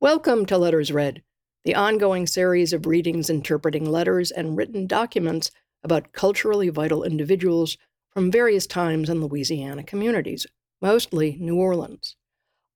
[0.00, 1.24] Welcome to Letters Read,
[1.64, 5.50] the ongoing series of readings interpreting letters and written documents
[5.82, 7.76] about culturally vital individuals
[8.10, 10.46] from various times in Louisiana communities,
[10.80, 12.14] mostly New Orleans.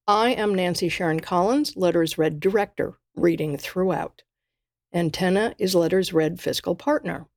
[0.08, 4.24] I am Nancy Sharon Collins, Letters Read Director, reading throughout.
[4.92, 7.28] Antenna is Letters Read Fiscal Partner.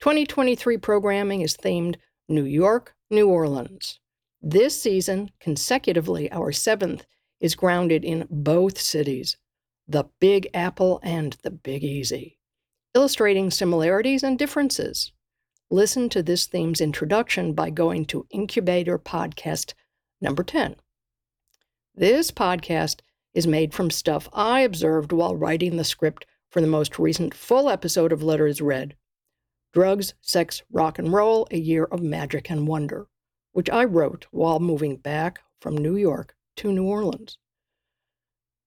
[0.00, 1.96] 2023 programming is themed
[2.28, 4.00] New York, New Orleans.
[4.42, 7.06] This season, consecutively our seventh,
[7.40, 9.36] is grounded in both cities,
[9.88, 12.38] the Big Apple and the Big Easy,
[12.94, 15.12] illustrating similarities and differences.
[15.70, 19.74] Listen to this theme's introduction by going to Incubator Podcast
[20.20, 20.76] number 10.
[21.94, 23.00] This podcast
[23.34, 27.68] is made from stuff I observed while writing the script for the most recent full
[27.68, 28.96] episode of Letters Read
[29.72, 33.08] Drugs, Sex, Rock and Roll A Year of Magic and Wonder,
[33.52, 37.38] which I wrote while moving back from New York to New Orleans.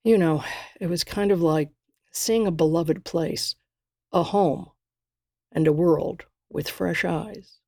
[0.03, 0.43] You know,
[0.79, 1.69] it was kind of like
[2.11, 3.55] seeing a beloved place,
[4.11, 4.69] a home,
[5.51, 7.59] and a world with fresh eyes.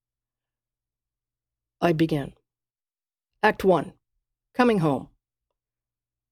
[1.81, 2.33] I begin.
[3.43, 3.93] Act 1
[4.53, 5.09] Coming Home.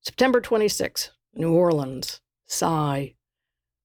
[0.02, 2.21] September 26, New Orleans.
[2.45, 3.16] Sigh.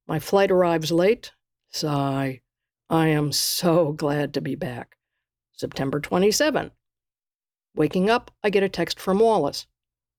[0.07, 1.33] My flight arrives late.
[1.71, 2.43] Sigh.
[2.91, 4.97] I am so glad to be back.
[5.53, 6.71] September 27.
[7.75, 9.67] Waking up, I get a text from Wallace.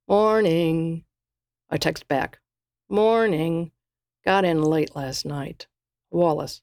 [0.08, 1.04] Morning.
[1.70, 2.38] I text back.
[2.90, 3.72] Morning.
[4.24, 5.66] Got in late last night.
[6.12, 6.62] Wallace.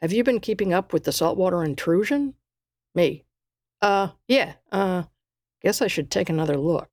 [0.00, 2.34] Have you been keeping up with the saltwater intrusion?
[2.92, 3.24] Me.
[3.80, 5.04] Uh, yeah, uh,
[5.62, 6.88] guess I should take another look.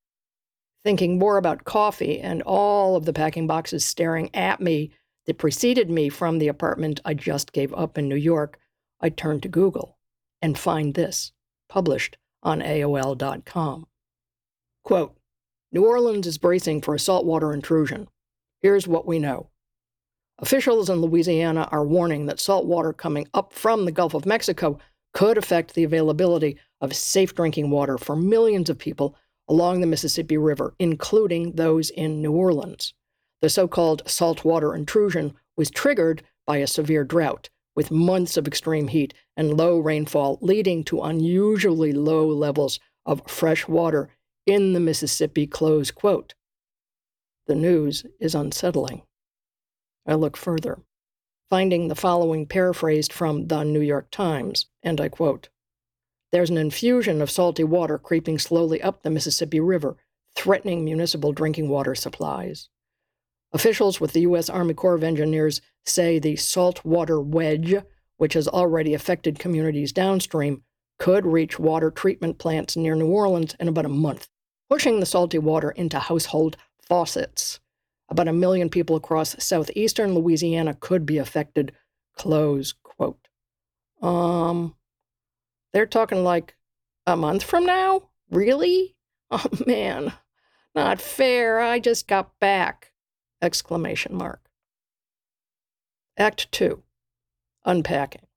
[0.83, 4.91] Thinking more about coffee and all of the packing boxes staring at me
[5.25, 8.59] that preceded me from the apartment I just gave up in New York,
[8.99, 9.97] I turn to Google
[10.41, 11.31] and find this,
[11.69, 13.87] published on AOL.com.
[14.83, 15.15] Quote
[15.73, 18.09] New Orleans is bracing for a saltwater intrusion.
[18.61, 19.47] Here's what we know.
[20.39, 24.80] Officials in Louisiana are warning that salt water coming up from the Gulf of Mexico
[25.14, 29.15] could affect the availability of safe drinking water for millions of people
[29.48, 32.93] along the Mississippi River, including those in New Orleans.
[33.42, 38.89] The so called saltwater intrusion was triggered by a severe drought, with months of extreme
[38.89, 44.09] heat and low rainfall leading to unusually low levels of fresh water
[44.45, 46.33] in the Mississippi, close quote.
[47.47, 49.03] The news is unsettling.
[50.05, 50.79] I look further,
[51.49, 55.49] finding the following paraphrased from the New York Times, and I quote
[56.31, 59.97] There's an infusion of salty water creeping slowly up the Mississippi River,
[60.35, 62.69] threatening municipal drinking water supplies.
[63.53, 64.49] Officials with the U.S.
[64.49, 67.75] Army Corps of Engineers say the saltwater wedge,
[68.17, 70.63] which has already affected communities downstream,
[71.02, 74.28] could reach water treatment plants near New Orleans in about a month,
[74.70, 77.60] pushing the salty water into household faucets.
[78.08, 81.72] About a million people across southeastern Louisiana could be affected.
[82.16, 83.28] Close quote.
[84.00, 84.76] Um,
[85.73, 86.56] they're talking like
[87.08, 88.10] a month from now?
[88.30, 88.95] Really?
[89.33, 90.12] Oh man,
[90.76, 91.62] not fair.
[91.62, 92.92] I just got back.
[93.42, 94.42] Exclamation mark.
[96.18, 96.83] Act 2
[97.64, 98.28] Unpacking.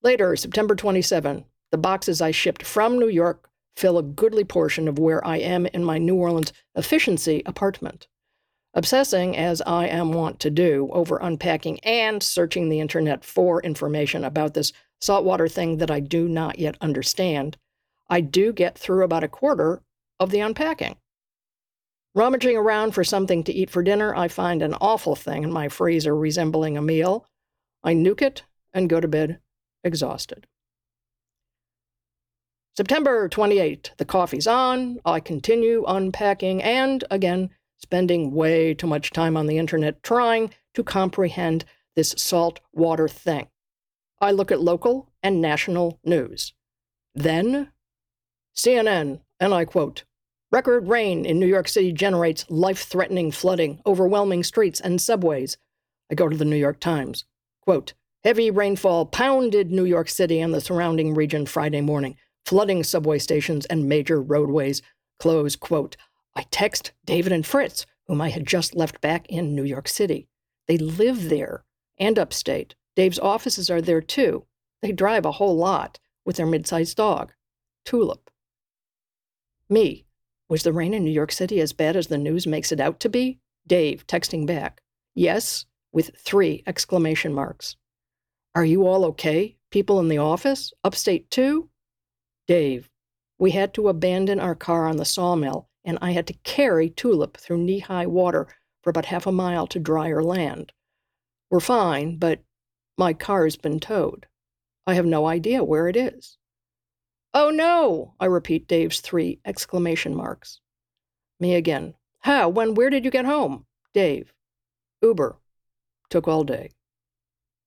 [0.00, 4.98] Later, September 27, the boxes I shipped from New York fill a goodly portion of
[4.98, 8.08] where I am in my New Orleans efficiency apartment.
[8.74, 14.24] Obsessing, as I am wont to do, over unpacking and searching the internet for information
[14.24, 17.56] about this saltwater thing that I do not yet understand,
[18.10, 19.82] I do get through about a quarter
[20.18, 20.96] of the unpacking.
[22.14, 25.68] Rummaging around for something to eat for dinner, I find an awful thing in my
[25.68, 27.26] freezer resembling a meal.
[27.84, 28.42] I nuke it
[28.74, 29.38] and go to bed
[29.84, 30.46] exhausted.
[32.78, 35.00] September 28, the coffee's on.
[35.04, 40.84] I continue unpacking and, again, spending way too much time on the internet trying to
[40.84, 41.64] comprehend
[41.96, 43.48] this salt water thing.
[44.20, 46.54] I look at local and national news.
[47.16, 47.72] Then,
[48.54, 50.04] CNN, and I quote,
[50.52, 55.58] Record rain in New York City generates life threatening flooding, overwhelming streets and subways.
[56.12, 57.24] I go to the New York Times.
[57.60, 62.16] Quote, Heavy rainfall pounded New York City and the surrounding region Friday morning
[62.48, 64.80] flooding subway stations and major roadways.
[65.18, 65.98] Close quote.
[66.34, 70.28] I text David and Fritz, whom I had just left back in New York City.
[70.66, 71.64] They live there
[71.98, 72.74] and upstate.
[72.96, 74.46] Dave's offices are there too.
[74.80, 77.34] They drive a whole lot with their mid sized dog,
[77.84, 78.30] Tulip.
[79.68, 80.06] Me.
[80.48, 82.98] Was the rain in New York City as bad as the news makes it out
[83.00, 83.40] to be?
[83.66, 84.80] Dave texting back.
[85.14, 87.76] Yes, with three exclamation marks.
[88.54, 89.58] Are you all okay?
[89.70, 90.72] People in the office?
[90.82, 91.68] Upstate too?
[92.48, 92.90] Dave,
[93.38, 97.36] we had to abandon our car on the sawmill, and I had to carry Tulip
[97.36, 98.48] through knee high water
[98.82, 100.72] for about half a mile to drier land.
[101.50, 102.42] We're fine, but
[102.96, 104.26] my car's been towed.
[104.86, 106.38] I have no idea where it is.
[107.34, 108.14] Oh no!
[108.18, 110.60] I repeat Dave's three exclamation marks.
[111.38, 111.94] Me again.
[112.20, 112.48] How?
[112.48, 112.74] When?
[112.74, 113.66] Where did you get home?
[113.92, 114.32] Dave.
[115.02, 115.36] Uber.
[116.08, 116.70] Took all day.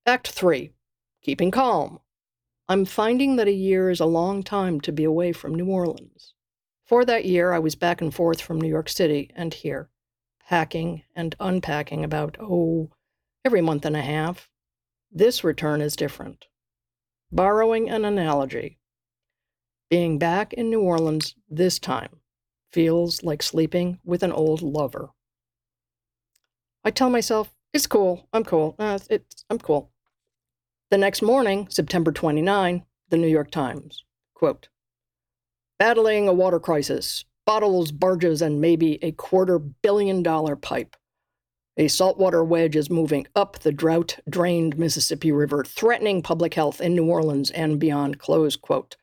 [0.05, 0.71] Act 3
[1.21, 1.99] Keeping Calm.
[2.71, 6.33] I'm finding that a year is a long time to be away from New Orleans.
[6.85, 9.89] For that year, I was back and forth from New York City and here,
[10.47, 12.89] packing and unpacking about, oh,
[13.43, 14.49] every month and a half.
[15.11, 16.45] This return is different.
[17.29, 18.79] Borrowing an analogy,
[19.89, 22.21] being back in New Orleans this time
[22.71, 25.09] feels like sleeping with an old lover.
[26.85, 29.90] I tell myself, it's cool, I'm cool, uh, it's, I'm cool.
[30.91, 34.03] The next morning, September 29, the New York Times,
[34.33, 34.67] quote,
[35.79, 40.97] Battling a water crisis, bottles, barges, and maybe a quarter billion dollar pipe.
[41.77, 46.93] A saltwater wedge is moving up the drought drained Mississippi River, threatening public health in
[46.93, 48.19] New Orleans and beyond.
[48.19, 48.97] Close quote.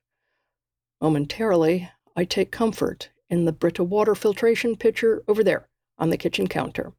[1.00, 6.48] Momentarily, I take comfort in the Brita water filtration pitcher over there on the kitchen
[6.48, 6.92] counter.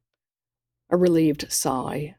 [0.90, 2.16] A relieved sigh.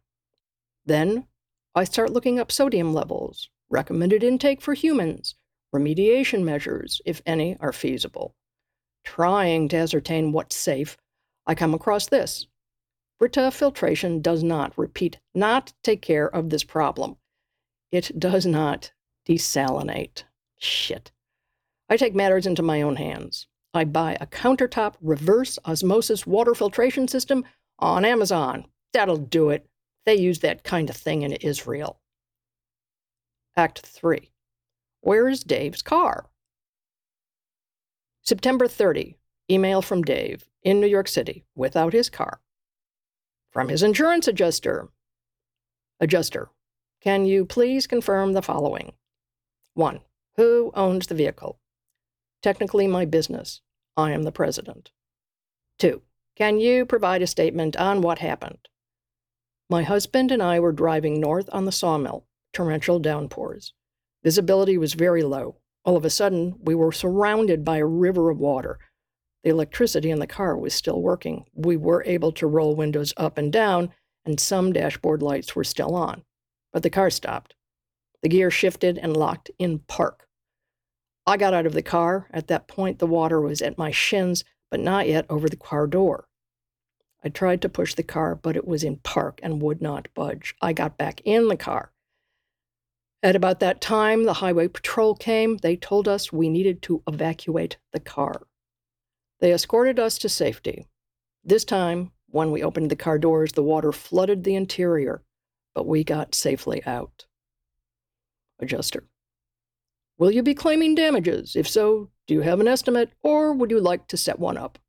[0.85, 1.27] Then
[1.73, 5.35] I start looking up sodium levels, recommended intake for humans,
[5.73, 8.35] remediation measures, if any are feasible.
[9.05, 10.97] Trying to ascertain what's safe,
[11.47, 12.45] I come across this.
[13.19, 17.15] Brita filtration does not, repeat, not take care of this problem.
[17.91, 18.91] It does not
[19.25, 20.23] desalinate.
[20.57, 21.11] Shit.
[21.87, 23.47] I take matters into my own hands.
[23.73, 27.45] I buy a countertop reverse osmosis water filtration system
[27.79, 28.65] on Amazon.
[28.91, 29.67] That'll do it.
[30.05, 31.99] They use that kind of thing in Israel.
[33.55, 34.31] Act 3.
[35.01, 36.25] Where is Dave's car?
[38.21, 39.17] September 30.
[39.49, 42.39] Email from Dave in New York City without his car.
[43.51, 44.89] From his insurance adjuster.
[45.99, 46.49] Adjuster,
[47.01, 48.93] can you please confirm the following?
[49.73, 49.99] 1.
[50.37, 51.59] Who owns the vehicle?
[52.41, 53.61] technically my business.
[53.95, 54.91] I am the president.
[55.77, 56.01] Two,
[56.35, 58.67] can you provide a statement on what happened?
[59.71, 63.71] My husband and I were driving north on the sawmill, torrential downpours.
[64.21, 65.61] Visibility was very low.
[65.85, 68.79] All of a sudden, we were surrounded by a river of water.
[69.45, 71.45] The electricity in the car was still working.
[71.53, 73.93] We were able to roll windows up and down,
[74.25, 76.23] and some dashboard lights were still on.
[76.73, 77.55] But the car stopped.
[78.23, 80.27] The gear shifted and locked in park.
[81.25, 82.27] I got out of the car.
[82.33, 85.87] At that point, the water was at my shins, but not yet over the car
[85.87, 86.27] door.
[87.23, 90.55] I tried to push the car, but it was in park and would not budge.
[90.61, 91.91] I got back in the car.
[93.23, 95.57] At about that time, the highway patrol came.
[95.57, 98.47] They told us we needed to evacuate the car.
[99.39, 100.87] They escorted us to safety.
[101.43, 105.21] This time, when we opened the car doors, the water flooded the interior,
[105.75, 107.25] but we got safely out.
[108.59, 109.03] Adjuster.
[110.17, 111.55] Will you be claiming damages?
[111.55, 114.79] If so, do you have an estimate, or would you like to set one up?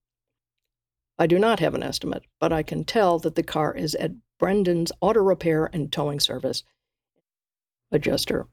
[1.23, 4.11] I do not have an estimate, but I can tell that the car is at
[4.41, 6.65] Brendan's Auto Repair and Towing Service.
[7.93, 8.49] Adjuster.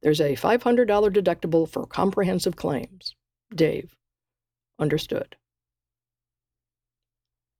[0.00, 3.14] There's a $500 deductible for comprehensive claims.
[3.54, 3.94] Dave.
[4.78, 5.36] Understood.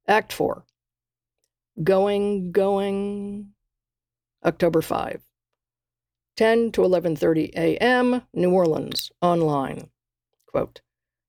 [0.06, 0.64] Act 4.
[1.84, 3.50] Going, going.
[4.46, 5.20] October 5.
[6.38, 8.23] 10 to 11:30 a.m.
[8.32, 9.90] New Orleans online.
[10.46, 10.80] Quote,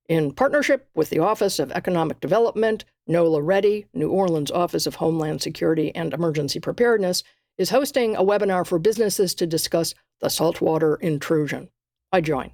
[0.10, 5.42] in partnership with the Office of Economic Development, NOLA Ready, New Orleans Office of Homeland
[5.42, 7.24] Security and Emergency Preparedness,
[7.60, 11.70] is hosting a webinar for businesses to discuss the saltwater intrusion.
[12.12, 12.52] I join.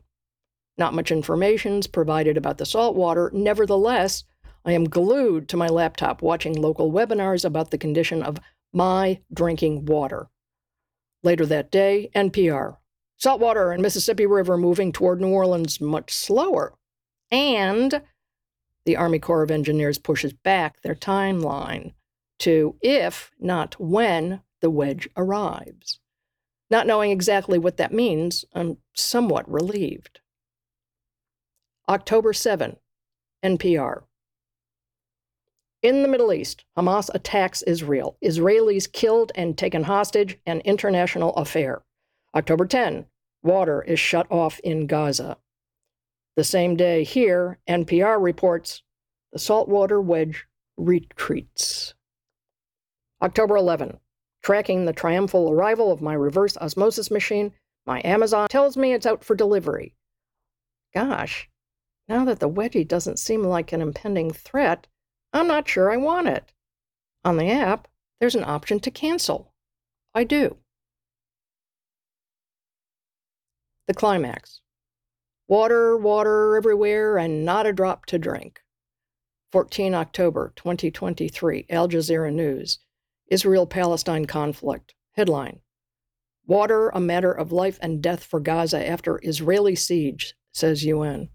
[0.77, 3.31] Not much information is provided about the saltwater.
[3.33, 4.25] Nevertheless,
[4.65, 8.37] I am glued to my laptop watching local webinars about the condition of
[8.73, 10.27] my drinking water.
[11.23, 12.77] Later that day, NPR.
[13.15, 16.73] Saltwater and Mississippi River moving toward New Orleans much slower.
[17.31, 18.01] And
[18.85, 21.93] the Army Corps of Engineers pushes back their timeline
[22.39, 25.99] to if, not when, the wedge arrives.
[26.69, 30.21] Not knowing exactly what that means, I'm somewhat relieved.
[31.87, 32.77] October 7,
[33.43, 34.03] NPR.
[35.83, 38.17] In the Middle East, Hamas attacks Israel.
[38.23, 41.83] Israelis killed and taken hostage, an international affair.
[42.33, 43.05] October 10,
[43.43, 45.37] water is shut off in Gaza.
[46.35, 48.83] The same day here, NPR reports
[49.31, 51.93] the saltwater wedge retreats.
[53.21, 53.99] October 11,
[54.43, 57.53] tracking the triumphal arrival of my reverse osmosis machine,
[57.85, 59.95] my Amazon tells me it's out for delivery.
[60.93, 61.49] Gosh,
[62.09, 64.87] now that the wedgie doesn't seem like an impending threat,
[65.31, 66.51] I'm not sure I want it.
[67.23, 67.87] On the app,
[68.19, 69.53] there's an option to cancel.
[70.13, 70.57] I do.
[73.87, 74.61] The climax
[75.47, 78.61] Water, water everywhere, and not a drop to drink.
[79.51, 82.79] 14 October 2023, Al Jazeera News.
[83.27, 84.95] Israel Palestine conflict.
[85.11, 85.59] Headline
[86.47, 91.29] Water a matter of life and death for Gaza after Israeli siege, says UN.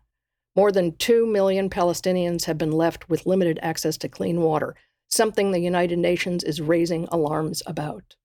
[0.56, 4.74] More than 2 million Palestinians have been left with limited access to clean water,
[5.06, 8.16] something the United Nations is raising alarms about.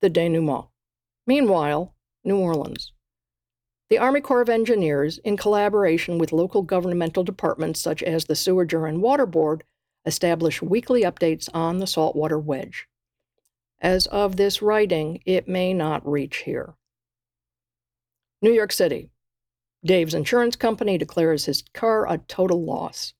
[0.00, 0.68] The denouement.
[1.26, 2.92] Meanwhile, New Orleans.
[3.92, 8.72] The Army Corps of Engineers, in collaboration with local governmental departments such as the Sewerage
[8.72, 9.64] and Water Board,
[10.06, 12.88] establish weekly updates on the saltwater wedge.
[13.82, 16.72] As of this writing, it may not reach here.
[18.40, 19.10] New York City.
[19.84, 23.12] Dave's insurance company declares his car a total loss.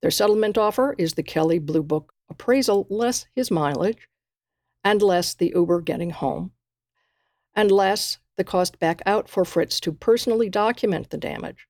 [0.00, 4.06] Their settlement offer is the Kelley Blue Book appraisal less his mileage,
[4.84, 6.52] and less the Uber getting home,
[7.52, 11.68] and less the cost back out for Fritz to personally document the damage.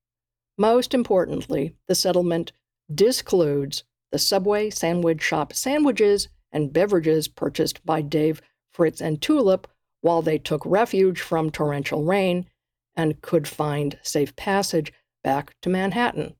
[0.57, 2.53] Most importantly, the settlement
[2.95, 8.41] discludes the Subway sandwich shop sandwiches and beverages purchased by Dave,
[8.73, 9.67] Fritz, and Tulip
[10.01, 12.47] while they took refuge from torrential rain
[12.95, 14.93] and could find safe passage
[15.25, 16.37] back to Manhattan,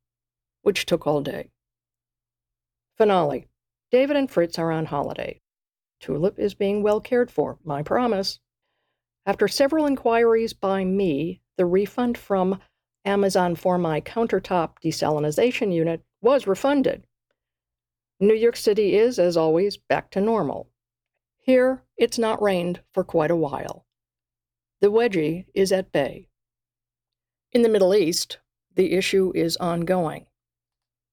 [0.63, 1.51] which took all day.
[2.97, 3.49] Finale
[3.91, 5.41] David and Fritz are on holiday.
[5.99, 8.39] Tulip is being well cared for, my promise.
[9.31, 12.61] After several inquiries by me, the refund from
[13.05, 17.05] Amazon for my countertop desalinization unit was refunded.
[18.19, 20.69] New York City is, as always, back to normal.
[21.39, 23.87] Here, it's not rained for quite a while.
[24.81, 26.27] The wedgie is at bay.
[27.53, 28.41] In the Middle East,
[28.75, 30.27] the issue is ongoing.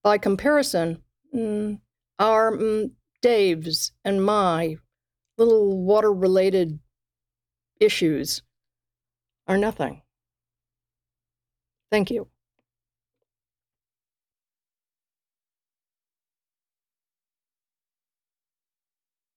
[0.02, 1.78] By comparison, mm,
[2.18, 2.90] our mm,
[3.22, 4.74] Dave's and my
[5.36, 6.80] little water related
[7.80, 8.42] issues
[9.48, 10.02] are nothing.
[11.90, 12.28] Thank you.